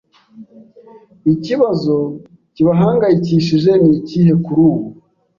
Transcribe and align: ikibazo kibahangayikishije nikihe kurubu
ikibazo 1.33 1.95
kibahangayikishije 2.53 3.71
nikihe 3.85 4.33
kurubu 4.43 4.85